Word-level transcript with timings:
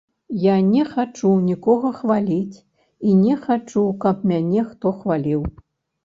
Я 0.43 0.53
не 0.67 0.83
хачу 0.91 1.33
нікога 1.49 1.91
хваліць 1.97 2.57
і 3.11 3.13
не 3.25 3.35
хачу, 3.43 3.83
каб 4.05 4.25
мяне 4.31 4.63
хто 4.71 4.95
хваліў. 5.03 5.45